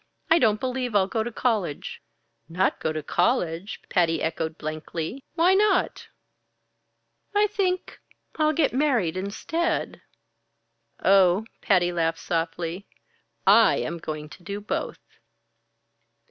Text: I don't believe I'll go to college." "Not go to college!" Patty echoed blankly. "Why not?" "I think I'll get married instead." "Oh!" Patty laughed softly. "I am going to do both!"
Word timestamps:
I 0.31 0.39
don't 0.39 0.59
believe 0.59 0.95
I'll 0.95 1.05
go 1.05 1.21
to 1.21 1.31
college." 1.31 2.01
"Not 2.49 2.79
go 2.79 2.91
to 2.91 3.03
college!" 3.03 3.79
Patty 3.87 4.19
echoed 4.19 4.57
blankly. 4.57 5.23
"Why 5.35 5.53
not?" 5.53 6.07
"I 7.35 7.45
think 7.45 7.99
I'll 8.35 8.51
get 8.51 8.73
married 8.73 9.15
instead." 9.15 10.01
"Oh!" 11.05 11.45
Patty 11.61 11.91
laughed 11.91 12.17
softly. 12.17 12.87
"I 13.45 13.75
am 13.75 13.99
going 13.99 14.27
to 14.29 14.41
do 14.41 14.59
both!" 14.59 14.97